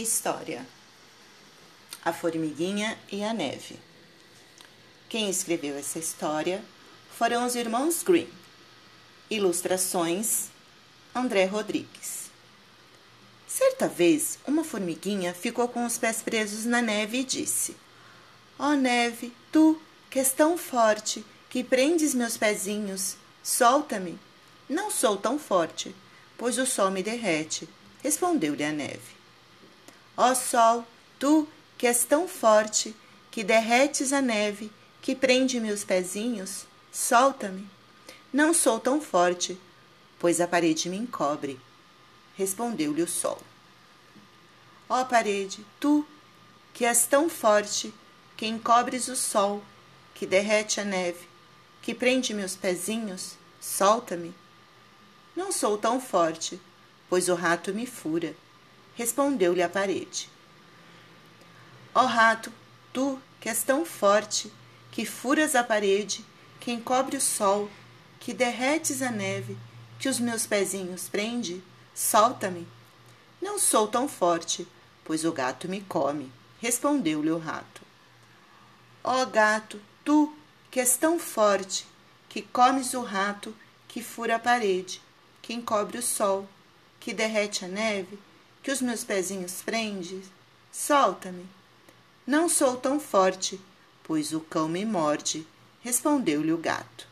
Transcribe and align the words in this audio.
História 0.00 0.66
A 2.02 2.10
Formiguinha 2.10 2.98
e 3.12 3.22
a 3.22 3.34
Neve 3.34 3.78
Quem 5.10 5.28
escreveu 5.28 5.76
essa 5.76 5.98
história 5.98 6.64
foram 7.18 7.44
os 7.44 7.54
irmãos 7.54 8.02
Green. 8.02 8.26
Ilustrações 9.28 10.48
André 11.14 11.44
Rodrigues. 11.44 12.30
Certa 13.46 13.88
vez, 13.88 14.38
uma 14.46 14.64
formiguinha 14.64 15.34
ficou 15.34 15.68
com 15.68 15.84
os 15.84 15.98
pés 15.98 16.22
presos 16.22 16.64
na 16.64 16.80
neve 16.80 17.18
e 17.18 17.24
disse: 17.24 17.76
Ó 18.58 18.70
oh, 18.70 18.74
neve, 18.74 19.34
tu, 19.52 19.78
que 20.08 20.18
és 20.18 20.32
tão 20.32 20.56
forte, 20.56 21.22
que 21.50 21.62
prendes 21.62 22.14
meus 22.14 22.38
pezinhos, 22.38 23.16
solta-me. 23.42 24.18
Não 24.66 24.90
sou 24.90 25.18
tão 25.18 25.38
forte, 25.38 25.94
pois 26.38 26.56
o 26.56 26.64
sol 26.64 26.90
me 26.90 27.02
derrete, 27.02 27.68
respondeu-lhe 28.02 28.64
a 28.64 28.72
neve. 28.72 29.19
Ó 30.22 30.34
sol, 30.34 30.84
tu 31.18 31.48
que 31.78 31.86
és 31.86 32.04
tão 32.04 32.28
forte, 32.28 32.94
que 33.30 33.42
derretes 33.42 34.12
a 34.12 34.20
neve, 34.20 34.70
que 35.00 35.14
prende 35.14 35.58
meus 35.58 35.82
pezinhos, 35.82 36.66
solta-me. 36.92 37.66
Não 38.30 38.52
sou 38.52 38.78
tão 38.78 39.00
forte, 39.00 39.58
pois 40.18 40.38
a 40.38 40.46
parede 40.46 40.90
me 40.90 40.98
encobre. 40.98 41.58
Respondeu-lhe 42.36 43.00
o 43.00 43.08
sol. 43.08 43.40
Ó 44.90 45.02
parede, 45.06 45.64
tu 45.80 46.06
que 46.74 46.84
és 46.84 47.06
tão 47.06 47.30
forte, 47.30 47.90
que 48.36 48.44
encobres 48.44 49.08
o 49.08 49.16
sol, 49.16 49.64
que 50.14 50.26
derrete 50.26 50.82
a 50.82 50.84
neve, 50.84 51.26
que 51.80 51.94
prende 51.94 52.34
meus 52.34 52.54
pezinhos, 52.54 53.38
solta-me. 53.58 54.34
Não 55.34 55.50
sou 55.50 55.78
tão 55.78 55.98
forte, 55.98 56.60
pois 57.08 57.30
o 57.30 57.34
rato 57.34 57.72
me 57.72 57.86
fura 57.86 58.36
respondeu-lhe 59.00 59.62
a 59.62 59.68
parede. 59.68 60.28
Ó 61.94 62.02
oh, 62.02 62.06
rato, 62.06 62.52
tu 62.92 63.18
que 63.40 63.48
és 63.48 63.62
tão 63.62 63.86
forte, 63.86 64.52
que 64.92 65.06
furas 65.06 65.54
a 65.54 65.64
parede, 65.64 66.22
que 66.60 66.70
encobre 66.70 67.16
o 67.16 67.20
sol, 67.20 67.70
que 68.20 68.34
derretes 68.34 69.00
a 69.00 69.10
neve, 69.10 69.56
que 69.98 70.06
os 70.06 70.20
meus 70.20 70.46
pezinhos 70.46 71.08
prende, 71.08 71.62
solta-me. 71.94 72.68
Não 73.40 73.58
sou 73.58 73.88
tão 73.88 74.06
forte, 74.06 74.68
pois 75.02 75.24
o 75.24 75.32
gato 75.32 75.66
me 75.66 75.80
come, 75.80 76.30
respondeu-lhe 76.60 77.30
o 77.30 77.38
rato. 77.38 77.80
Ó 79.02 79.22
oh, 79.22 79.26
gato, 79.26 79.80
tu 80.04 80.36
que 80.70 80.78
és 80.78 80.98
tão 80.98 81.18
forte, 81.18 81.86
que 82.28 82.42
comes 82.42 82.92
o 82.92 83.00
rato, 83.00 83.56
que 83.88 84.02
fura 84.02 84.36
a 84.36 84.38
parede, 84.38 85.00
que 85.40 85.54
encobre 85.54 85.96
o 85.96 86.02
sol, 86.02 86.46
que 87.00 87.14
derrete 87.14 87.64
a 87.64 87.68
neve, 87.68 88.18
que 88.62 88.70
os 88.70 88.80
meus 88.80 89.04
pezinhos 89.04 89.62
prende, 89.62 90.22
solta-me. 90.70 91.46
Não 92.26 92.48
sou 92.48 92.76
tão 92.76 93.00
forte, 93.00 93.60
pois 94.04 94.32
o 94.32 94.40
cão 94.40 94.68
me 94.68 94.84
morde, 94.84 95.46
respondeu-lhe 95.80 96.52
o 96.52 96.58
gato. 96.58 97.08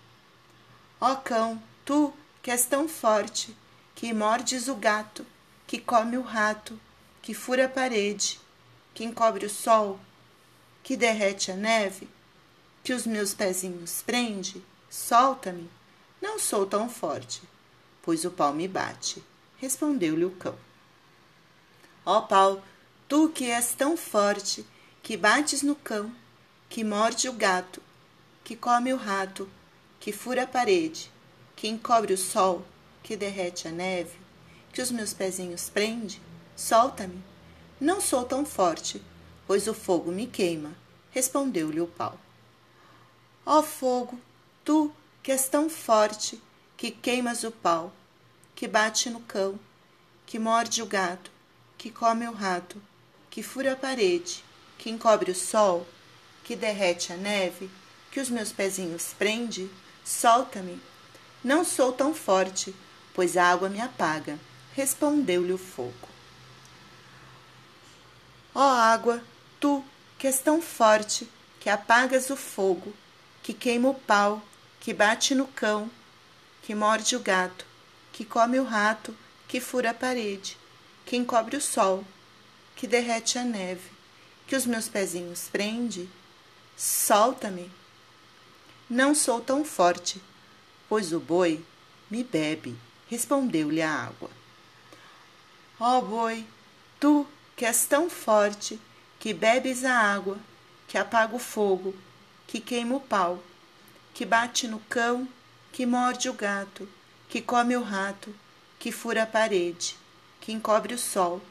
Ó 1.00 1.14
cão, 1.16 1.62
tu 1.84 2.12
que 2.42 2.50
és 2.50 2.66
tão 2.66 2.88
forte, 2.88 3.56
que 3.94 4.12
mordes 4.12 4.68
o 4.68 4.74
gato, 4.74 5.26
que 5.66 5.78
come 5.78 6.16
o 6.16 6.22
rato, 6.22 6.78
que 7.22 7.34
fura 7.34 7.66
a 7.66 7.68
parede, 7.68 8.40
que 8.94 9.04
encobre 9.04 9.46
o 9.46 9.50
sol, 9.50 9.98
que 10.82 10.96
derrete 10.96 11.50
a 11.50 11.56
neve, 11.56 12.08
que 12.82 12.92
os 12.92 13.06
meus 13.06 13.34
pezinhos 13.34 14.02
prende, 14.02 14.64
solta-me. 14.88 15.68
Não 16.20 16.38
sou 16.38 16.66
tão 16.66 16.88
forte, 16.88 17.42
pois 18.02 18.24
o 18.24 18.30
pau 18.30 18.52
me 18.52 18.66
bate, 18.66 19.22
respondeu-lhe 19.58 20.24
o 20.24 20.30
cão. 20.30 20.67
Ó 22.10 22.22
pau, 22.22 22.62
tu 23.06 23.28
que 23.28 23.50
és 23.50 23.74
tão 23.74 23.94
forte, 23.94 24.64
que 25.02 25.14
bates 25.14 25.60
no 25.60 25.74
cão, 25.74 26.10
que 26.66 26.82
morde 26.82 27.28
o 27.28 27.34
gato, 27.34 27.82
que 28.42 28.56
come 28.56 28.94
o 28.94 28.96
rato, 28.96 29.46
que 30.00 30.10
fura 30.10 30.44
a 30.44 30.46
parede, 30.46 31.12
que 31.54 31.68
encobre 31.68 32.14
o 32.14 32.16
sol, 32.16 32.64
que 33.02 33.14
derrete 33.14 33.68
a 33.68 33.70
neve, 33.70 34.16
que 34.72 34.80
os 34.80 34.90
meus 34.90 35.12
pezinhos 35.12 35.68
prende, 35.68 36.18
solta-me. 36.56 37.22
Não 37.78 38.00
sou 38.00 38.24
tão 38.24 38.42
forte, 38.42 39.02
pois 39.46 39.68
o 39.68 39.74
fogo 39.74 40.10
me 40.10 40.26
queima, 40.26 40.74
respondeu-lhe 41.10 41.82
o 41.82 41.86
pau. 41.86 42.18
Ó 43.44 43.62
fogo, 43.62 44.18
tu 44.64 44.90
que 45.22 45.30
és 45.30 45.46
tão 45.46 45.68
forte, 45.68 46.42
que 46.74 46.90
queimas 46.90 47.44
o 47.44 47.50
pau, 47.50 47.92
que 48.54 48.66
bate 48.66 49.10
no 49.10 49.20
cão, 49.20 49.60
que 50.24 50.38
morde 50.38 50.80
o 50.80 50.86
gato, 50.86 51.36
que 51.78 51.90
come 51.90 52.26
o 52.26 52.32
rato, 52.32 52.82
que 53.30 53.40
fura 53.40 53.72
a 53.72 53.76
parede, 53.76 54.44
que 54.76 54.90
encobre 54.90 55.30
o 55.30 55.34
sol, 55.34 55.86
que 56.42 56.56
derrete 56.56 57.12
a 57.12 57.16
neve, 57.16 57.70
que 58.10 58.18
os 58.18 58.28
meus 58.28 58.50
pezinhos 58.50 59.14
prende, 59.16 59.70
solta-me. 60.04 60.82
Não 61.42 61.64
sou 61.64 61.92
tão 61.92 62.12
forte, 62.12 62.74
pois 63.14 63.36
a 63.36 63.44
água 63.44 63.68
me 63.68 63.80
apaga, 63.80 64.38
respondeu-lhe 64.74 65.52
o 65.52 65.58
fogo. 65.58 66.08
Ó 68.54 68.60
oh, 68.60 68.80
água, 68.80 69.22
tu 69.60 69.84
que 70.18 70.26
és 70.26 70.40
tão 70.40 70.60
forte, 70.60 71.28
que 71.60 71.70
apagas 71.70 72.28
o 72.28 72.36
fogo, 72.36 72.92
que 73.40 73.54
queima 73.54 73.88
o 73.88 73.94
pau, 73.94 74.42
que 74.80 74.92
bate 74.92 75.32
no 75.32 75.46
cão, 75.46 75.88
que 76.62 76.74
morde 76.74 77.14
o 77.14 77.20
gato, 77.20 77.64
que 78.12 78.24
come 78.24 78.58
o 78.58 78.64
rato, 78.64 79.16
que 79.46 79.60
fura 79.60 79.90
a 79.90 79.94
parede, 79.94 80.58
que 81.08 81.16
encobre 81.16 81.56
o 81.56 81.60
sol, 81.60 82.04
que 82.76 82.86
derrete 82.86 83.38
a 83.38 83.42
neve, 83.42 83.90
que 84.46 84.54
os 84.54 84.66
meus 84.66 84.88
pezinhos 84.88 85.48
prende, 85.50 86.06
solta-me. 86.76 87.70
Não 88.90 89.14
sou 89.14 89.40
tão 89.40 89.64
forte, 89.64 90.20
pois 90.86 91.10
o 91.14 91.18
boi 91.18 91.64
me 92.10 92.22
bebe, 92.22 92.76
respondeu-lhe 93.08 93.80
a 93.80 93.90
água. 93.90 94.28
Ó 95.80 95.96
oh, 95.96 96.02
boi, 96.02 96.46
tu 97.00 97.26
que 97.56 97.64
és 97.64 97.86
tão 97.86 98.10
forte, 98.10 98.78
que 99.18 99.32
bebes 99.32 99.86
a 99.86 99.94
água, 99.94 100.38
que 100.86 100.98
apaga 100.98 101.34
o 101.34 101.38
fogo, 101.38 101.94
que 102.46 102.60
queima 102.60 102.96
o 102.96 103.00
pau, 103.00 103.42
que 104.12 104.26
bate 104.26 104.68
no 104.68 104.78
cão, 104.80 105.26
que 105.72 105.86
morde 105.86 106.28
o 106.28 106.34
gato, 106.34 106.86
que 107.30 107.40
come 107.40 107.74
o 107.78 107.82
rato, 107.82 108.34
que 108.78 108.92
fura 108.92 109.22
a 109.22 109.26
parede, 109.26 109.96
que 110.48 110.52
encobre 110.52 110.94
o 110.94 110.98
sol, 110.98 111.42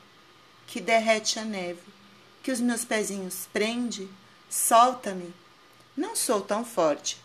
que 0.66 0.82
derrete 0.82 1.38
a 1.38 1.46
neve, 1.46 1.84
que 2.42 2.52
os 2.52 2.60
meus 2.60 2.84
pezinhos 2.84 3.48
prende, 3.54 4.10
solta-me. 4.50 5.32
Não 5.96 6.16
sou 6.16 6.42
tão 6.42 6.66
forte, 6.66 7.22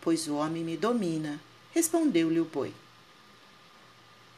pois 0.00 0.26
o 0.26 0.36
homem 0.36 0.64
me 0.64 0.78
domina, 0.78 1.38
respondeu-lhe 1.74 2.40
o 2.40 2.46
boi. 2.46 2.74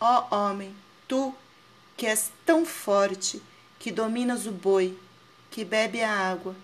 Ó 0.00 0.26
oh, 0.28 0.34
homem, 0.34 0.74
tu 1.06 1.32
que 1.96 2.04
és 2.04 2.32
tão 2.44 2.66
forte, 2.66 3.40
que 3.78 3.92
dominas 3.92 4.44
o 4.48 4.50
boi, 4.50 4.98
que 5.52 5.64
bebe 5.64 6.02
a 6.02 6.10
água, 6.12 6.56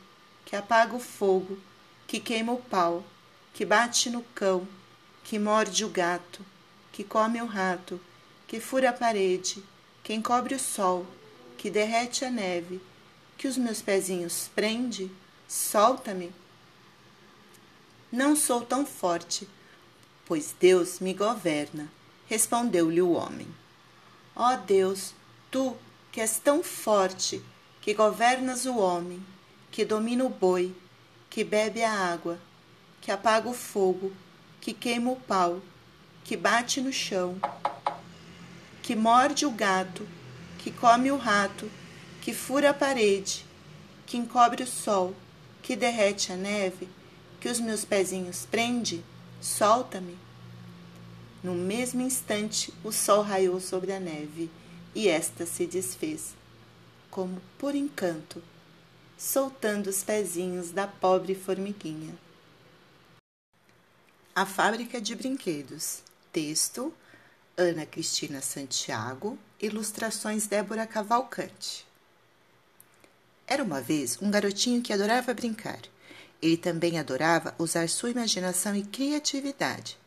que 0.44 0.56
apaga 0.56 0.96
o 0.96 1.00
fogo, 1.00 1.56
que 2.08 2.18
queima 2.18 2.50
o 2.50 2.60
pau, 2.60 3.04
que 3.54 3.64
bate 3.64 4.10
no 4.10 4.24
cão, 4.34 4.66
que 5.22 5.38
morde 5.38 5.84
o 5.84 5.88
gato, 5.88 6.44
que 6.90 7.04
come 7.04 7.40
o 7.40 7.46
rato, 7.46 8.00
que 8.48 8.58
fura 8.58 8.90
a 8.90 8.92
parede, 8.92 9.62
que 10.08 10.14
encobre 10.14 10.54
o 10.54 10.58
sol, 10.58 11.06
que 11.58 11.68
derrete 11.68 12.24
a 12.24 12.30
neve, 12.30 12.80
que 13.36 13.46
os 13.46 13.58
meus 13.58 13.82
pezinhos 13.82 14.48
prende, 14.54 15.10
solta-me. 15.46 16.32
Não 18.10 18.34
sou 18.34 18.62
tão 18.62 18.86
forte, 18.86 19.46
pois 20.24 20.54
Deus 20.58 20.98
me 20.98 21.12
governa, 21.12 21.92
respondeu-lhe 22.26 23.02
o 23.02 23.10
homem. 23.10 23.46
Ó 24.34 24.54
oh 24.54 24.56
Deus, 24.56 25.12
tu 25.50 25.76
que 26.10 26.22
és 26.22 26.38
tão 26.38 26.64
forte, 26.64 27.42
que 27.82 27.92
governas 27.92 28.64
o 28.64 28.78
homem, 28.78 29.22
que 29.70 29.84
domina 29.84 30.24
o 30.24 30.30
boi, 30.30 30.74
que 31.28 31.44
bebe 31.44 31.82
a 31.82 31.92
água, 31.92 32.40
que 33.02 33.10
apaga 33.10 33.50
o 33.50 33.52
fogo, 33.52 34.10
que 34.58 34.72
queima 34.72 35.10
o 35.10 35.16
pau, 35.16 35.60
que 36.24 36.34
bate 36.34 36.80
no 36.80 36.94
chão, 36.94 37.38
que 38.88 38.96
morde 38.96 39.44
o 39.44 39.50
gato, 39.50 40.08
que 40.56 40.70
come 40.70 41.12
o 41.12 41.18
rato, 41.18 41.70
que 42.22 42.32
fura 42.32 42.70
a 42.70 42.72
parede, 42.72 43.44
que 44.06 44.16
encobre 44.16 44.62
o 44.62 44.66
sol, 44.66 45.14
que 45.62 45.76
derrete 45.76 46.32
a 46.32 46.36
neve, 46.38 46.88
que 47.38 47.50
os 47.50 47.60
meus 47.60 47.84
pezinhos 47.84 48.46
prende, 48.50 49.04
solta-me. 49.42 50.16
No 51.44 51.52
mesmo 51.52 52.00
instante, 52.00 52.72
o 52.82 52.90
sol 52.90 53.20
raiou 53.20 53.60
sobre 53.60 53.92
a 53.92 54.00
neve 54.00 54.50
e 54.94 55.06
esta 55.06 55.44
se 55.44 55.66
desfez, 55.66 56.32
como 57.10 57.42
por 57.58 57.74
encanto, 57.74 58.42
soltando 59.18 59.90
os 59.90 60.02
pezinhos 60.02 60.70
da 60.70 60.86
pobre 60.86 61.34
formiguinha. 61.34 62.14
A 64.34 64.46
fábrica 64.46 64.98
de 64.98 65.14
brinquedos. 65.14 65.98
Texto 66.32 66.90
Ana 67.60 67.84
Cristina 67.84 68.40
Santiago, 68.40 69.36
ilustrações 69.60 70.46
Débora 70.46 70.86
Cavalcante. 70.86 71.84
Era 73.48 73.64
uma 73.64 73.80
vez 73.80 74.16
um 74.22 74.30
garotinho 74.30 74.80
que 74.80 74.92
adorava 74.92 75.34
brincar. 75.34 75.80
Ele 76.40 76.56
também 76.56 77.00
adorava 77.00 77.56
usar 77.58 77.88
sua 77.88 78.10
imaginação 78.10 78.76
e 78.76 78.84
criatividade. 78.84 79.98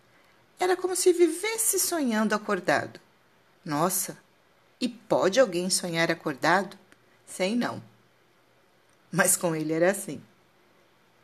Era 0.57 0.77
como 0.77 0.95
se 0.95 1.11
vivesse 1.11 1.77
sonhando 1.77 2.33
acordado. 2.33 3.01
Nossa, 3.65 4.17
e 4.79 4.87
pode 4.87 5.37
alguém 5.37 5.69
sonhar 5.69 6.09
acordado? 6.09 6.79
Sei 7.25 7.53
não. 7.53 7.83
Mas 9.11 9.35
com 9.35 9.53
ele 9.53 9.73
era 9.73 9.91
assim. 9.91 10.21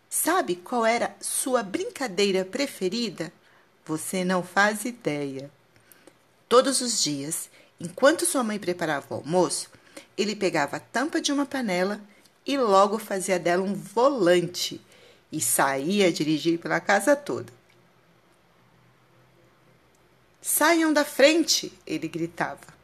Sabe 0.10 0.58
qual 0.58 0.86
era 0.86 1.16
sua 1.22 1.64
brincadeira 1.64 2.44
preferida? 2.44 3.32
Você 3.86 4.26
não 4.26 4.44
faz 4.44 4.84
ideia. 4.84 5.50
Todos 6.50 6.82
os 6.82 7.04
dias, 7.04 7.50
enquanto 7.80 8.26
sua 8.26 8.44
mãe 8.44 8.58
preparava 8.58 9.06
o 9.10 9.16
almoço, 9.16 9.70
ele 10.18 10.36
pegava 10.36 10.78
a 10.78 10.80
tampa 10.80 11.20
de 11.20 11.32
uma 11.32 11.46
panela 11.46 12.02
e 12.46 12.58
logo 12.58 12.98
fazia 12.98 13.38
dela 13.38 13.64
um 13.64 13.74
volante 13.74 14.82
e 15.32 15.42
saía 15.42 16.08
a 16.08 16.12
dirigir 16.12 16.58
pela 16.60 16.80
casa 16.80 17.16
toda. 17.16 17.52
Saiam 20.42 20.94
da 20.94 21.04
frente! 21.04 21.78
ele 21.86 22.08
gritava. 22.08 22.78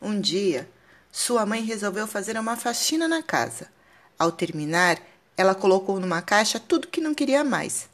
Um 0.00 0.20
dia, 0.20 0.68
sua 1.10 1.46
mãe 1.46 1.62
resolveu 1.62 2.06
fazer 2.06 2.38
uma 2.38 2.56
faxina 2.56 3.08
na 3.08 3.22
casa. 3.22 3.68
Ao 4.18 4.30
terminar, 4.30 5.00
ela 5.36 5.54
colocou 5.54 5.98
numa 5.98 6.20
caixa 6.20 6.60
tudo 6.60 6.88
que 6.88 7.00
não 7.00 7.14
queria 7.14 7.42
mais. 7.42 7.88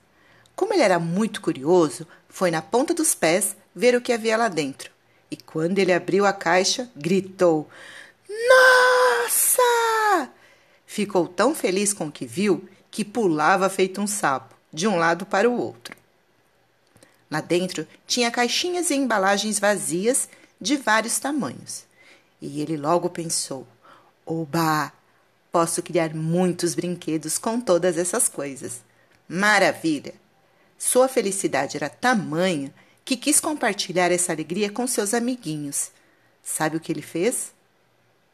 Como 0.57 0.75
ele 0.75 0.83
era 0.83 0.99
muito 0.99 1.41
curioso, 1.41 2.07
foi 2.29 2.51
na 2.51 2.61
ponta 2.61 2.93
dos 2.93 3.15
pés 3.15 3.57
ver 3.79 3.95
o 3.95 4.01
que 4.01 4.13
havia 4.13 4.37
lá 4.37 4.49
dentro. 4.49 4.91
E 5.31 5.37
quando 5.37 5.79
ele 5.79 5.93
abriu 5.93 6.27
a 6.27 6.33
caixa, 6.33 6.91
gritou: 6.97 7.69
Nossa! 8.29 9.63
Ficou 10.85 11.29
tão 11.29 11.55
feliz 11.55 11.93
com 11.93 12.09
o 12.09 12.13
que 12.13 12.27
viu 12.27 12.69
que 12.91 13.05
pulava 13.05 13.69
feito 13.69 14.01
um 14.01 14.07
sapo, 14.07 14.57
de 14.73 14.89
um 14.89 14.97
lado 14.97 15.25
para 15.25 15.49
o 15.49 15.57
outro. 15.57 15.97
Lá 17.31 17.41
dentro 17.41 17.87
tinha 18.07 18.31
caixinhas 18.31 18.91
e 18.91 18.95
embalagens 18.95 19.61
vazias 19.61 20.29
de 20.61 20.77
vários 20.77 21.19
tamanhos. 21.19 21.85
E 22.41 22.61
ele 22.61 22.77
logo 22.77 23.09
pensou: 23.09 23.67
Oba! 24.27 24.93
Posso 25.53 25.83
criar 25.83 26.15
muitos 26.15 26.75
brinquedos 26.75 27.39
com 27.39 27.61
todas 27.61 27.97
essas 27.97 28.29
coisas. 28.29 28.83
Maravilha! 29.29 30.15
Sua 30.79 31.09
felicidade 31.09 31.77
era 31.77 31.89
tamanha 31.89 32.73
que 33.09 33.17
quis 33.17 33.41
compartilhar 33.41 34.13
essa 34.13 34.33
alegria 34.33 34.71
com 34.71 34.87
seus 34.87 35.15
amiguinhos. 35.15 35.91
Sabe 36.45 36.77
o 36.77 36.81
que 36.81 36.93
ele 36.93 37.01
fez? 37.01 37.55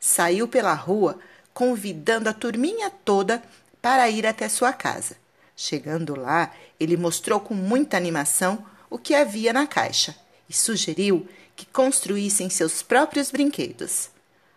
Saiu 0.01 0.49
pela 0.49 0.75
rua 0.75 1.17
convidando 1.53 2.29
a 2.29 2.33
turminha 2.33 2.91
toda 2.91 3.41
para 3.81 4.11
ir 4.11 4.27
até 4.27 4.49
sua 4.49 4.73
casa. 4.73 5.17
Chegando 5.55 6.19
lá, 6.19 6.53
ele 6.81 6.97
mostrou 6.97 7.39
com 7.39 7.55
muita 7.55 7.97
animação 7.97 8.67
o 8.91 8.99
que 8.99 9.15
havia 9.15 9.53
na 9.53 9.65
caixa 9.65 10.17
e 10.49 10.53
sugeriu 10.53 11.29
que 11.55 11.67
construíssem 11.67 12.51
seus 12.51 12.83
próprios 12.83 13.31
brinquedos. 13.31 14.11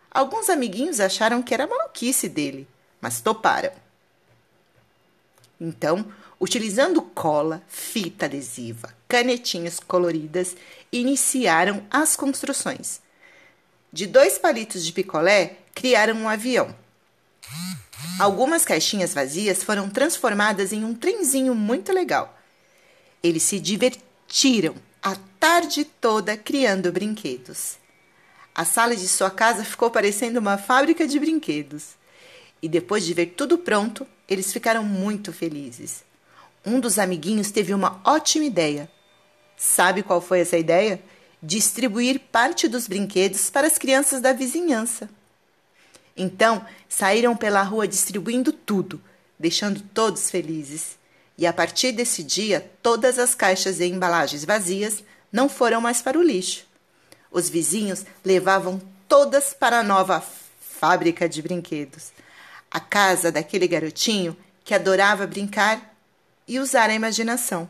Alguns 0.10 0.50
amiguinhos 0.50 1.00
acharam 1.00 1.44
que 1.44 1.54
era 1.54 1.68
maluquice 1.68 2.28
dele, 2.28 2.68
mas 3.00 3.22
toparam. 3.22 3.72
Então, 5.62 6.12
utilizando 6.40 7.02
cola, 7.02 7.62
fita 7.68 8.26
adesiva, 8.26 8.94
canetinhas 9.08 9.80
coloridas, 9.80 10.56
iniciaram 10.92 11.84
as 11.90 12.16
construções. 12.16 13.02
De 13.92 14.06
dois 14.06 14.38
palitos 14.38 14.86
de 14.86 14.94
picolé, 14.94 15.58
criaram 15.74 16.16
um 16.16 16.30
avião. 16.30 16.76
Algumas 18.20 18.66
caixinhas 18.66 19.14
vazias 19.14 19.64
foram 19.64 19.90
transformadas 19.90 20.74
em 20.74 20.84
um 20.84 20.94
trenzinho 20.94 21.56
muito 21.56 21.92
legal. 21.92 22.38
Eles 23.24 23.44
se 23.44 23.60
divertiram 23.60 24.76
a 25.02 25.16
tarde 25.40 25.86
toda 25.86 26.36
criando 26.36 26.92
brinquedos. 26.92 27.78
A 28.54 28.66
sala 28.66 28.96
de 28.96 29.08
sua 29.08 29.30
casa 29.30 29.64
ficou 29.64 29.92
parecendo 29.92 30.40
uma 30.40 30.58
fábrica 30.58 31.08
de 31.08 31.20
brinquedos. 31.20 31.96
E 32.60 32.68
depois 32.68 33.06
de 33.06 33.14
ver 33.14 33.28
tudo 33.28 33.58
pronto, 33.60 34.06
eles 34.28 34.52
ficaram 34.52 34.84
muito 34.84 35.32
felizes. 35.32 36.07
Um 36.68 36.82
dos 36.82 37.00
amiguinhos 37.00 37.50
teve 37.50 37.74
uma 37.74 38.02
ótima 38.04 38.44
ideia. 38.44 38.92
Sabe 39.56 40.04
qual 40.04 40.20
foi 40.20 40.42
essa 40.42 40.58
ideia? 40.58 41.02
Distribuir 41.42 42.20
parte 42.30 42.68
dos 42.68 42.90
brinquedos 42.90 43.50
para 43.50 43.66
as 43.66 43.78
crianças 43.78 44.20
da 44.20 44.34
vizinhança. 44.34 45.10
Então, 46.18 46.66
saíram 46.90 47.38
pela 47.38 47.64
rua 47.64 47.88
distribuindo 47.88 48.52
tudo, 48.52 49.02
deixando 49.40 49.80
todos 49.80 50.30
felizes. 50.30 50.98
E 51.38 51.48
a 51.48 51.54
partir 51.54 51.94
desse 51.94 52.22
dia, 52.22 52.70
todas 52.84 53.18
as 53.18 53.34
caixas 53.34 53.80
e 53.80 53.86
embalagens 53.86 54.44
vazias 54.44 55.02
não 55.32 55.48
foram 55.48 55.80
mais 55.80 56.02
para 56.02 56.20
o 56.20 56.22
lixo. 56.22 56.66
Os 57.32 57.48
vizinhos 57.48 58.06
levavam 58.26 58.82
todas 59.08 59.54
para 59.54 59.80
a 59.80 59.84
nova 59.84 60.22
fábrica 60.60 61.30
de 61.30 61.42
brinquedos. 61.42 62.12
A 62.70 62.82
casa 62.82 63.32
daquele 63.32 63.70
garotinho 63.70 64.36
que 64.66 64.74
adorava 64.74 65.26
brincar 65.26 65.96
e 66.48 66.60
usar 66.60 66.90
a 66.90 66.94
imaginação. 66.94 67.70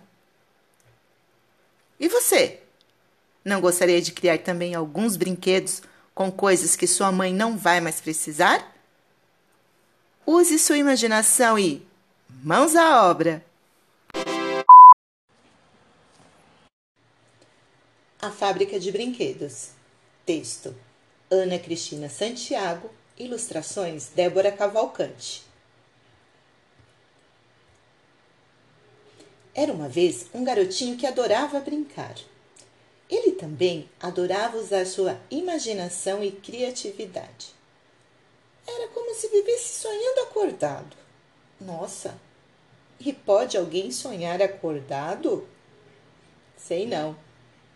E 1.99 2.07
você? 2.07 2.61
Não 3.43 3.59
gostaria 3.59 4.01
de 4.01 4.11
criar 4.11 4.37
também 4.39 4.75
alguns 4.75 5.15
brinquedos 5.15 5.81
com 6.13 6.31
coisas 6.31 6.75
que 6.75 6.85
sua 6.85 7.11
mãe 7.11 7.33
não 7.33 7.57
vai 7.57 7.79
mais 7.79 8.01
precisar? 8.01 8.75
Use 10.25 10.59
sua 10.59 10.77
imaginação 10.77 11.57
e 11.57 11.87
mãos 12.43 12.75
à 12.75 13.09
obra! 13.09 13.43
A 18.19 18.31
Fábrica 18.31 18.77
de 18.79 18.91
Brinquedos. 18.91 19.69
Texto: 20.25 20.75
Ana 21.31 21.57
Cristina 21.57 22.09
Santiago. 22.09 22.91
Ilustrações: 23.17 24.09
Débora 24.13 24.51
Cavalcante. 24.51 25.46
Era 29.57 29.73
uma 29.73 29.89
vez 29.89 30.27
um 30.33 30.43
garotinho 30.43 30.95
que 30.95 31.05
adorava 31.05 31.59
brincar. 31.59 32.15
Ele 33.09 33.33
também 33.33 33.89
adorava 33.99 34.57
usar 34.57 34.85
sua 34.85 35.19
imaginação 35.29 36.23
e 36.23 36.31
criatividade. 36.31 37.47
Era 38.65 38.87
como 38.89 39.13
se 39.15 39.27
vivesse 39.27 39.81
sonhando 39.81 40.21
acordado. 40.21 40.95
Nossa, 41.59 42.17
e 42.99 43.11
pode 43.11 43.57
alguém 43.57 43.91
sonhar 43.91 44.41
acordado? 44.41 45.47
Sei 46.55 46.85
não 46.85 47.17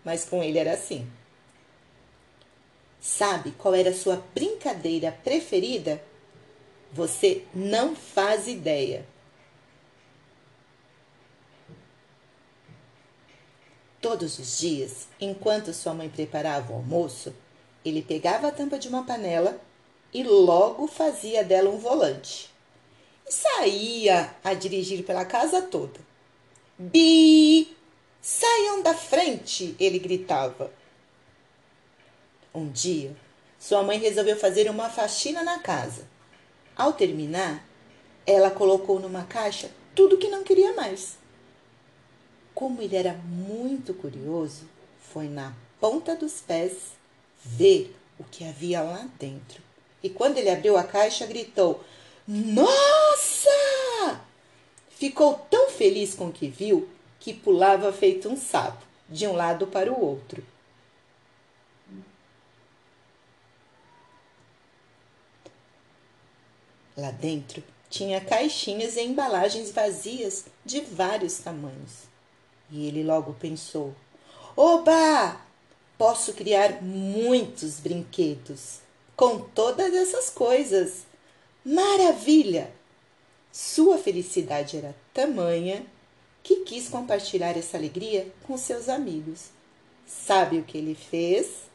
mas 0.04 0.26
com 0.26 0.44
ele 0.44 0.58
era 0.58 0.74
assim. 0.74 1.08
Sabe 3.00 3.52
qual 3.52 3.74
era 3.74 3.90
a 3.90 3.96
sua 3.96 4.24
brincadeira 4.34 5.12
preferida? 5.24 6.02
Você 6.92 7.46
não 7.54 7.96
faz 7.96 8.48
ideia. 8.48 9.06
Todos 14.02 14.40
os 14.40 14.58
dias, 14.58 15.08
enquanto 15.20 15.72
sua 15.72 15.94
mãe 15.94 16.10
preparava 16.10 16.74
o 16.74 16.78
almoço, 16.78 17.32
ele 17.86 18.02
pegava 18.02 18.48
a 18.48 18.52
tampa 18.52 18.80
de 18.80 18.88
uma 18.88 19.06
panela 19.06 19.62
e 20.12 20.24
logo 20.24 20.88
fazia 20.88 21.44
dela 21.44 21.70
um 21.70 21.78
volante. 21.78 22.50
E 23.28 23.32
saía 23.32 24.36
a 24.44 24.56
dirigir 24.56 25.06
pela 25.06 25.24
casa 25.24 25.62
toda. 25.62 26.00
Bi! 26.80 27.78
Saiam 28.20 28.82
da 28.82 28.96
frente! 28.96 29.76
ele 29.80 30.00
gritava. 30.00 30.74
Um 32.54 32.70
dia, 32.70 33.16
sua 33.60 33.84
mãe 33.84 34.00
resolveu 34.00 34.36
fazer 34.36 34.68
uma 34.68 34.90
faxina 34.90 35.44
na 35.44 35.60
casa. 35.60 36.08
Ao 36.76 36.92
terminar, 36.92 37.64
ela 38.26 38.50
colocou 38.50 39.00
numa 39.00 39.26
caixa 39.26 39.70
tudo 39.94 40.18
que 40.18 40.28
não 40.28 40.44
queria 40.44 40.74
mais. 40.74 41.21
Como 42.62 42.80
ele 42.80 42.96
era 42.96 43.14
muito 43.14 43.92
curioso, 43.92 44.70
foi 45.12 45.28
na 45.28 45.52
ponta 45.80 46.16
dos 46.16 46.42
pés 46.42 46.92
ver 47.44 47.92
o 48.20 48.24
que 48.24 48.44
havia 48.44 48.84
lá 48.84 49.10
dentro. 49.18 49.64
E 50.04 50.12
quando 50.12 50.38
ele 50.38 50.52
abriu 50.52 50.78
a 50.78 50.84
caixa, 50.84 51.26
gritou: 51.26 51.84
Nossa! 52.28 53.50
Ficou 54.92 55.34
tão 55.50 55.72
feliz 55.72 56.14
com 56.14 56.28
o 56.28 56.32
que 56.32 56.48
viu 56.48 56.88
que 57.20 57.34
pulava 57.34 57.92
feito 57.92 58.30
um 58.30 58.38
sapo, 58.38 58.86
de 59.10 59.26
um 59.26 59.34
lado 59.34 59.66
para 59.66 59.92
o 59.92 60.00
outro. 60.00 60.46
Lá 66.96 67.10
dentro 67.10 67.64
tinha 67.90 68.22
caixinhas 68.22 68.98
e 68.98 69.02
embalagens 69.02 69.72
vazias 69.72 70.46
de 70.64 70.82
vários 70.82 71.40
tamanhos. 71.40 72.11
E 72.72 72.88
ele 72.88 73.04
logo 73.04 73.34
pensou: 73.34 73.94
Oba! 74.56 75.40
Posso 75.98 76.34
criar 76.34 76.82
muitos 76.82 77.80
brinquedos 77.80 78.80
com 79.16 79.40
todas 79.40 79.94
essas 79.94 80.30
coisas. 80.30 81.06
Maravilha! 81.64 82.72
Sua 83.52 83.98
felicidade 83.98 84.78
era 84.78 84.96
tamanha 85.14 85.86
que 86.42 86.62
quis 86.62 86.88
compartilhar 86.88 87.56
essa 87.58 87.78
alegria 87.78 88.32
com 88.44 88.58
seus 88.58 88.90
amigos. 88.90 89.50
Sabe 90.08 90.58
o 90.58 90.64
que 90.64 90.78
ele 90.78 90.96
fez? 90.96 91.70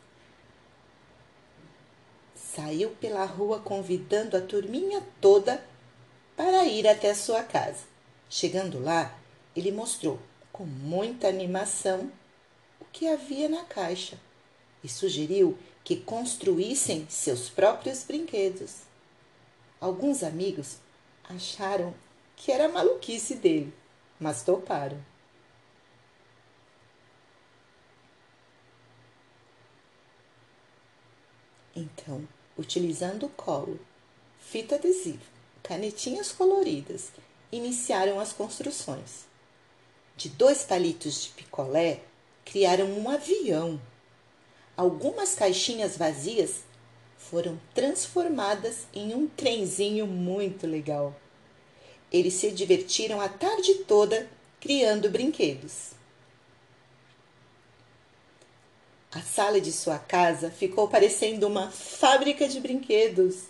Saiu 2.35 2.91
pela 3.01 3.25
rua 3.25 3.61
convidando 3.61 4.37
a 4.37 4.41
turminha 4.41 5.03
toda 5.21 5.63
para 6.37 6.65
ir 6.65 6.89
até 6.89 7.15
sua 7.15 7.43
casa. 7.43 7.85
Chegando 8.29 8.83
lá, 8.83 9.17
ele 9.55 9.71
mostrou 9.71 10.19
com 10.57 10.65
muita 10.65 11.29
animação 11.29 12.11
o 12.81 12.85
que 12.87 13.07
havia 13.07 13.47
na 13.47 13.65
caixa 13.65 14.19
e 14.83 14.89
sugeriu 14.89 15.59
que 15.85 15.97
construíssem 15.97 17.07
seus 17.11 17.51
próprios 17.51 18.05
brinquedos. 18.05 18.79
Alguns 19.79 20.23
amigos 20.23 20.79
acharam 21.25 21.95
que 22.35 22.51
era 22.51 22.71
maluquice 22.71 23.35
dele, 23.35 23.73
mas 24.19 24.43
toparam. 24.43 24.99
Então, 31.75 32.27
utilizando 32.57 33.29
colo, 33.29 33.79
fita 34.41 34.77
adesiva, 34.77 35.21
canetinhas 35.63 36.33
coloridas, 36.33 37.11
iniciaram 37.53 38.19
as 38.19 38.33
construções. 38.33 39.36
De 40.17 40.31
dois 40.31 40.63
palitos 40.63 41.25
de 41.25 41.29
picolé, 41.31 42.01
criaram 42.43 42.87
um 42.87 43.11
avião. 43.11 43.79
Algumas 44.75 45.35
caixinhas 45.35 45.97
vazias 45.99 46.63
foram 47.19 47.61
transformadas 47.75 48.87
em 48.95 49.15
um 49.15 49.27
trenzinho 49.27 50.07
muito 50.07 50.67
legal. 50.67 51.15
Eles 52.11 52.33
se 52.33 52.51
divertiram 52.51 53.21
a 53.21 53.29
tarde 53.29 53.75
toda 53.87 54.27
criando 54.59 55.11
brinquedos. 55.11 55.91
A 59.13 59.21
sala 59.21 59.61
de 59.61 59.73
sua 59.73 59.99
casa 59.99 60.51
ficou 60.51 60.89
parecendo 60.89 61.47
uma 61.47 61.71
fábrica 61.71 62.49
de 62.49 62.59
brinquedos. 62.59 63.45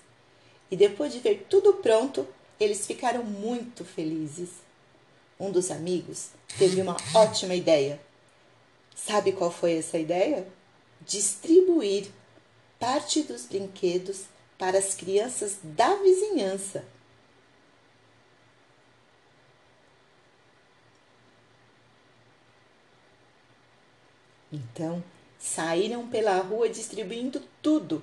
E 0.68 0.76
depois 0.76 1.12
de 1.12 1.20
ver 1.20 1.46
tudo 1.48 1.74
pronto, 1.74 2.26
eles 2.58 2.86
ficaram 2.86 3.22
muito 3.22 3.84
felizes. 3.84 4.65
Um 5.38 5.50
dos 5.50 5.70
amigos 5.70 6.30
teve 6.58 6.80
uma 6.80 6.96
ótima 7.14 7.54
ideia. 7.54 8.00
Sabe 8.94 9.32
qual 9.32 9.50
foi 9.50 9.76
essa 9.76 9.98
ideia? 9.98 10.46
Distribuir 11.02 12.08
parte 12.78 13.22
dos 13.22 13.44
brinquedos 13.44 14.24
para 14.58 14.78
as 14.78 14.94
crianças 14.94 15.58
da 15.62 15.94
vizinhança. 15.96 16.84
Então, 24.50 25.04
saíram 25.38 26.08
pela 26.08 26.38
rua 26.40 26.68
distribuindo 26.68 27.42
tudo, 27.60 28.02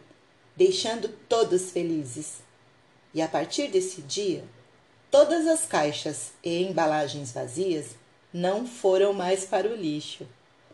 deixando 0.55 1.07
todos 1.27 1.71
felizes. 1.71 2.43
E 3.13 3.21
a 3.21 3.27
partir 3.27 3.69
desse 3.69 4.01
dia, 4.01 4.43
todas 5.13 5.45
as 5.45 5.63
caixas 5.67 6.31
e 6.43 6.63
embalagens 6.63 7.31
vazias 7.31 7.89
não 8.33 8.65
foram 8.65 9.13
mais 9.13 9.45
para 9.45 9.69
o 9.69 9.75
lixo. 9.75 10.27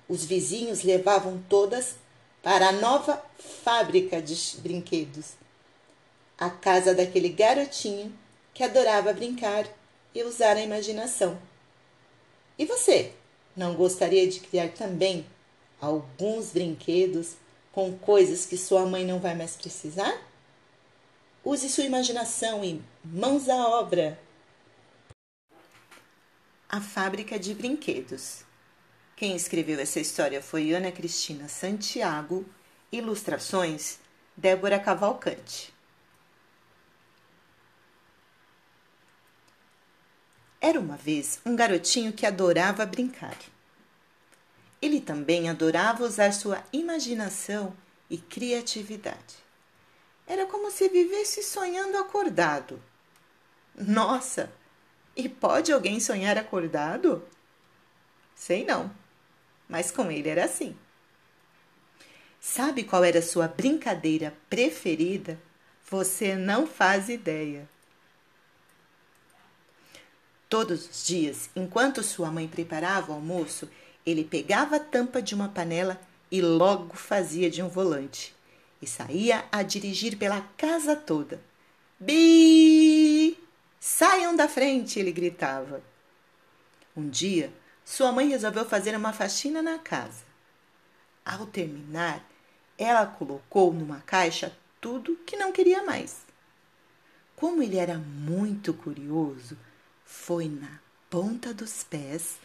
Os 0.08 0.24
vizinhos 0.24 0.82
levavam 0.82 1.44
todas 1.50 1.98
para 2.42 2.70
a 2.70 2.72
nova 2.72 3.22
fábrica 3.38 4.22
de 4.22 4.38
brinquedos, 4.60 5.34
a 6.38 6.50
casa 6.50 6.96
daquele 6.96 7.28
garotinho 7.28 8.18
que 8.54 8.64
adorava 8.64 9.12
brincar 9.12 9.68
e 10.16 10.24
usar 10.24 10.56
a 10.56 10.62
imaginação. 10.62 11.38
E 12.58 12.66
você, 12.66 13.12
não 13.58 13.76
gostaria 13.76 14.26
de 14.26 14.40
criar 14.40 14.70
também 14.70 15.26
alguns 15.82 16.54
brinquedos 16.54 17.34
com 17.74 17.92
coisas 17.92 18.46
que 18.46 18.56
sua 18.56 18.86
mãe 18.86 19.06
não 19.06 19.20
vai 19.20 19.36
mais 19.36 19.58
precisar? 19.58 20.18
Use 21.44 21.68
sua 21.68 21.84
imaginação 21.84 22.64
e 22.64 22.82
mãos 23.04 23.50
à 23.50 23.68
obra. 23.68 24.18
A 26.70 26.80
Fábrica 26.80 27.40
de 27.40 27.54
Brinquedos 27.54 28.46
quem 29.20 29.36
escreveu 29.36 29.78
essa 29.78 30.00
história 30.00 30.42
foi 30.42 30.72
Ana 30.72 30.94
Cristina 30.94 31.50
Santiago, 31.50 32.46
ilustrações 32.90 34.00
Débora 34.38 34.80
Cavalcante. 34.80 35.74
Era 40.62 40.80
uma 40.80 40.96
vez 40.96 41.42
um 41.46 41.54
garotinho 41.54 42.14
que 42.14 42.26
adorava 42.26 42.86
brincar. 42.86 43.38
Ele 44.82 45.02
também 45.02 45.50
adorava 45.50 46.06
usar 46.06 46.32
sua 46.32 46.64
imaginação 46.72 47.76
e 48.10 48.18
criatividade. 48.18 49.36
Era 50.26 50.46
como 50.46 50.72
se 50.72 50.88
vivesse 50.88 51.44
sonhando 51.44 51.98
acordado. 51.98 52.82
Nossa! 53.76 54.50
E 55.20 55.30
pode 55.30 55.72
alguém 55.72 56.00
sonhar 56.00 56.38
acordado? 56.38 57.24
Sei 58.36 58.64
não 58.66 58.92
mas 59.70 59.92
com 59.92 60.12
ele 60.12 60.28
era 60.28 60.46
assim. 60.46 60.76
Sabe 62.42 62.84
qual 62.84 63.04
era 63.04 63.22
sua 63.22 63.48
brincadeira 63.48 64.36
preferida? 64.50 65.40
Você 65.90 66.36
não 66.36 66.66
faz 66.66 67.08
ideia. 67.08 67.70
Todos 70.50 70.90
os 70.90 71.06
dias, 71.06 71.50
enquanto 71.56 72.02
sua 72.02 72.32
mãe 72.32 72.48
preparava 72.48 73.12
o 73.12 73.16
almoço, 73.16 73.70
ele 74.04 74.24
pegava 74.24 74.78
a 74.78 74.80
tampa 74.80 75.22
de 75.22 75.36
uma 75.36 75.50
panela 75.50 76.02
e 76.32 76.42
logo 76.42 76.96
fazia 76.96 77.52
de 77.52 77.62
um 77.62 77.70
volante. 77.70 78.36
E 78.82 78.88
saía 78.88 79.46
a 79.52 79.62
dirigir 79.62 80.18
pela 80.18 80.42
casa 80.58 80.96
toda. 80.96 81.40
Bi! 82.00 82.59
Saiam 84.30 84.36
da 84.36 84.48
frente! 84.48 85.00
ele 85.00 85.12
gritava. 85.12 85.82
Um 86.96 87.10
dia, 87.10 87.52
sua 87.84 88.12
mãe 88.12 88.30
resolveu 88.30 88.64
fazer 88.64 88.96
uma 88.96 89.12
faxina 89.12 89.60
na 89.60 89.80
casa. 89.80 90.24
Ao 91.26 91.48
terminar, 91.48 92.24
ela 92.78 93.08
colocou 93.08 93.74
numa 93.74 94.02
caixa 94.02 94.56
tudo 94.80 95.18
que 95.26 95.36
não 95.36 95.52
queria 95.52 95.84
mais. 95.84 96.18
Como 97.36 97.64
ele 97.64 97.78
era 97.78 97.98
muito 97.98 98.72
curioso, 98.72 99.58
foi 100.06 100.48
na 100.48 100.80
ponta 101.10 101.52
dos 101.52 101.84
pés 101.84 102.36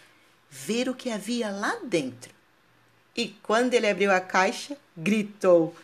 ver 0.49 0.89
o 0.89 0.95
que 0.95 1.11
havia 1.11 1.51
lá 1.51 1.81
dentro. 1.85 2.33
E 3.15 3.29
quando 3.43 3.75
ele 3.75 3.89
abriu 3.89 4.11
a 4.11 4.21
caixa, 4.21 4.79
gritou: 4.97 5.77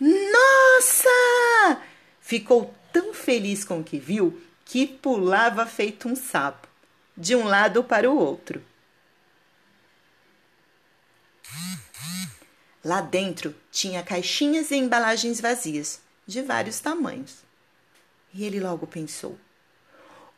Nossa! 0.00 1.80
Ficou 2.20 2.74
tão 2.92 3.14
feliz 3.14 3.64
com 3.64 3.78
o 3.78 3.84
que 3.84 4.00
viu 4.00 4.42
que 4.66 4.84
pulava 4.84 5.64
feito 5.64 6.08
um 6.08 6.16
sapo, 6.16 6.68
de 7.16 7.36
um 7.36 7.44
lado 7.44 7.84
para 7.84 8.10
o 8.10 8.18
outro. 8.18 8.62
Lá 12.84 13.00
dentro 13.00 13.54
tinha 13.70 14.02
caixinhas 14.02 14.70
e 14.72 14.76
embalagens 14.76 15.40
vazias, 15.40 16.00
de 16.26 16.42
vários 16.42 16.80
tamanhos. 16.80 17.38
E 18.34 18.44
ele 18.44 18.60
logo 18.60 18.86
pensou: 18.86 19.38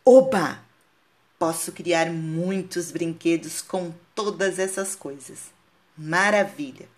Oba! 0.05 0.63
Posso 1.39 1.73
criar 1.73 2.11
muitos 2.11 2.91
brinquedos 2.91 3.63
com 3.63 3.95
todas 4.15 4.59
essas 4.59 4.95
coisas. 4.95 5.51
Maravilha! 5.97 6.89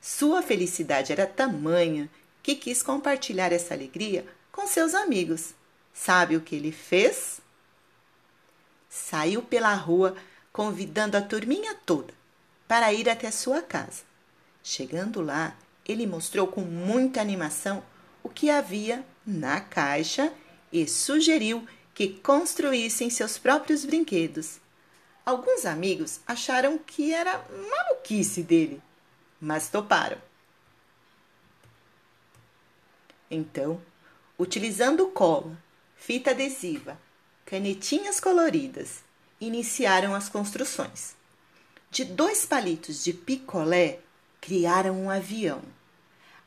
Sua 0.00 0.42
felicidade 0.42 1.10
era 1.10 1.26
tamanha 1.26 2.10
que 2.42 2.54
quis 2.54 2.82
compartilhar 2.82 3.52
essa 3.52 3.72
alegria 3.72 4.26
com 4.52 4.66
seus 4.66 4.94
amigos. 4.94 5.55
Sabe 5.96 6.36
o 6.36 6.42
que 6.42 6.54
ele 6.54 6.70
fez? 6.70 7.40
Saiu 8.88 9.42
pela 9.42 9.74
rua 9.74 10.14
convidando 10.52 11.16
a 11.16 11.22
turminha 11.22 11.74
toda 11.74 12.12
para 12.68 12.92
ir 12.92 13.08
até 13.08 13.30
sua 13.30 13.62
casa. 13.62 14.04
Chegando 14.62 15.22
lá, 15.22 15.56
ele 15.88 16.06
mostrou 16.06 16.46
com 16.46 16.60
muita 16.60 17.20
animação 17.20 17.82
o 18.22 18.28
que 18.28 18.50
havia 18.50 19.04
na 19.26 19.58
caixa 19.60 20.32
e 20.70 20.86
sugeriu 20.86 21.66
que 21.94 22.08
construíssem 22.08 23.08
seus 23.08 23.38
próprios 23.38 23.84
brinquedos. 23.84 24.60
Alguns 25.24 25.64
amigos 25.64 26.20
acharam 26.26 26.76
que 26.78 27.12
era 27.12 27.42
maluquice 27.70 28.42
dele, 28.42 28.82
mas 29.40 29.70
toparam. 29.70 30.18
Então, 33.30 33.80
utilizando 34.38 35.08
cola, 35.08 35.56
fita 35.96 36.30
adesiva, 36.30 36.98
canetinhas 37.44 38.20
coloridas, 38.20 39.02
iniciaram 39.40 40.14
as 40.14 40.28
construções. 40.28 41.14
De 41.90 42.04
dois 42.04 42.44
palitos 42.44 43.02
de 43.02 43.12
picolé, 43.12 44.00
criaram 44.40 45.00
um 45.00 45.10
avião. 45.10 45.62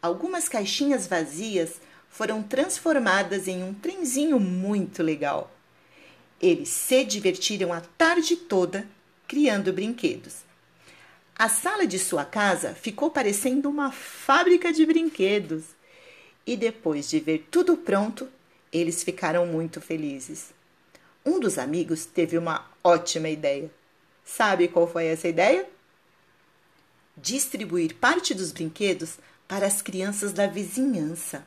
Algumas 0.01 0.47
caixinhas 0.47 1.07
vazias 1.07 1.81
foram 2.09 2.41
transformadas 2.41 3.47
em 3.47 3.63
um 3.63 3.73
trenzinho 3.73 4.39
muito 4.39 5.03
legal. 5.03 5.51
Eles 6.41 6.69
se 6.69 7.03
divertiram 7.03 7.73
a 7.73 7.81
tarde 7.81 8.35
toda 8.35 8.87
criando 9.27 9.73
brinquedos. 9.73 10.37
A 11.35 11.47
sala 11.47 11.85
de 11.85 11.99
sua 11.99 12.25
casa 12.25 12.73
ficou 12.73 13.11
parecendo 13.11 13.69
uma 13.69 13.91
fábrica 13.91 14.73
de 14.73 14.85
brinquedos. 14.85 15.63
E 16.45 16.57
depois 16.57 17.09
de 17.09 17.19
ver 17.19 17.47
tudo 17.51 17.77
pronto, 17.77 18.27
eles 18.71 19.03
ficaram 19.03 19.45
muito 19.45 19.81
felizes. 19.81 20.53
Um 21.25 21.39
dos 21.39 21.57
amigos 21.57 22.05
teve 22.05 22.37
uma 22.37 22.69
ótima 22.83 23.29
ideia. 23.29 23.69
Sabe 24.23 24.67
qual 24.67 24.87
foi 24.87 25.05
essa 25.05 25.27
ideia? 25.27 25.67
Distribuir 27.17 27.95
parte 27.95 28.33
dos 28.33 28.51
brinquedos 28.51 29.17
para 29.47 29.65
as 29.65 29.81
crianças 29.81 30.31
da 30.31 30.47
vizinhança. 30.47 31.45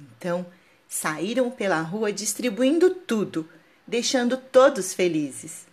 Então, 0.00 0.46
saíram 0.88 1.50
pela 1.50 1.80
rua 1.80 2.12
distribuindo 2.12 2.90
tudo, 2.94 3.48
deixando 3.86 4.36
todos 4.36 4.94
felizes. 4.94 5.66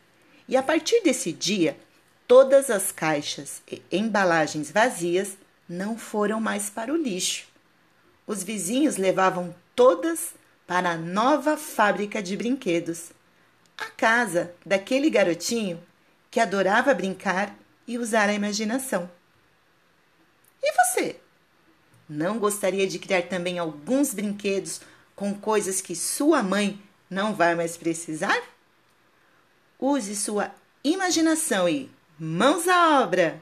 E 0.47 0.57
a 0.57 0.63
partir 0.63 1.01
desse 1.01 1.31
dia, 1.31 1.77
todas 2.27 2.69
as 2.69 2.91
caixas 2.91 3.61
e 3.69 3.81
embalagens 3.91 4.71
vazias 4.71 5.37
não 5.67 5.97
foram 5.97 6.39
mais 6.39 6.69
para 6.69 6.93
o 6.93 6.97
lixo. 6.97 7.47
Os 8.25 8.43
vizinhos 8.43 8.97
levavam 8.97 9.55
todas 9.75 10.33
para 10.65 10.91
a 10.91 10.97
nova 10.97 11.57
fábrica 11.57 12.21
de 12.21 12.35
brinquedos, 12.35 13.11
a 13.77 13.85
casa 13.85 14.53
daquele 14.65 15.09
garotinho 15.09 15.81
que 16.31 16.39
adorava 16.39 16.93
brincar 16.93 17.55
e 17.87 17.97
usar 17.97 18.29
a 18.29 18.33
imaginação. 18.33 19.09
E 20.61 20.71
você? 20.73 21.19
Não 22.09 22.39
gostaria 22.39 22.87
de 22.87 22.99
criar 22.99 23.23
também 23.23 23.59
alguns 23.59 24.13
brinquedos 24.13 24.81
com 25.15 25.33
coisas 25.33 25.81
que 25.81 25.95
sua 25.95 26.41
mãe 26.41 26.81
não 27.09 27.33
vai 27.33 27.55
mais 27.55 27.77
precisar? 27.77 28.41
Use 29.79 30.15
sua 30.15 30.51
imaginação 30.83 31.69
e 31.69 31.89
mãos 32.19 32.67
à 32.67 33.01
obra! 33.01 33.41